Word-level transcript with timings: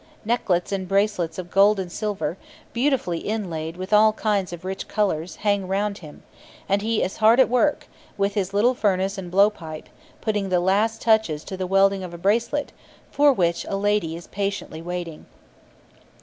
Necklets 0.25 0.71
and 0.71 0.87
bracelets 0.87 1.37
of 1.37 1.51
gold 1.51 1.79
and 1.79 1.91
silver, 1.91 2.35
beautifully 2.73 3.19
inlaid 3.19 3.77
with 3.77 3.93
all 3.93 4.13
kinds 4.13 4.51
of 4.51 4.65
rich 4.65 4.87
colours, 4.87 5.35
hang 5.35 5.67
round 5.67 5.99
him; 5.99 6.23
and 6.67 6.81
he 6.81 7.03
is 7.03 7.17
hard 7.17 7.39
at 7.39 7.47
work, 7.47 7.87
with 8.17 8.33
his 8.33 8.51
little 8.51 8.73
furnace 8.73 9.19
and 9.19 9.29
blowpipe, 9.29 9.89
putting 10.19 10.49
the 10.49 10.59
last 10.59 11.03
touches 11.03 11.43
to 11.43 11.55
the 11.55 11.67
welding 11.67 12.03
of 12.03 12.15
a 12.15 12.17
bracelet, 12.17 12.71
for 13.11 13.31
which 13.31 13.63
a 13.65 13.77
lady 13.77 14.15
is 14.15 14.25
patiently 14.25 14.81
waiting. 14.81 15.27